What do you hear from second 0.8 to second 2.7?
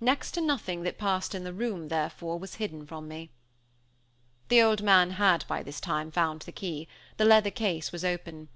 that passed in the room, therefore, was